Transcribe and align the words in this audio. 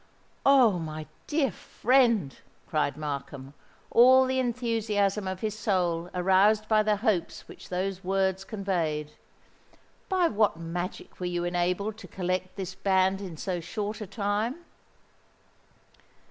"Oh! 0.47 0.79
my 0.79 1.05
dear 1.27 1.51
friend," 1.51 2.35
cried 2.67 2.97
Markham, 2.97 3.53
all 3.91 4.25
the 4.25 4.39
enthusiasm 4.39 5.27
of 5.27 5.41
his 5.41 5.53
soul 5.55 6.09
aroused 6.15 6.67
by 6.67 6.81
the 6.81 6.95
hopes 7.05 7.47
which 7.47 7.69
those 7.69 8.03
words 8.03 8.43
conveyed: 8.43 9.11
"by 10.09 10.27
what 10.27 10.57
magic 10.57 11.19
were 11.19 11.27
you 11.27 11.43
enabled 11.43 11.97
to 11.97 12.07
collect 12.07 12.55
this 12.55 12.73
band 12.73 13.21
in 13.21 13.37
so 13.37 13.59
short 13.59 14.01
a 14.01 14.07
time?" 14.07 14.65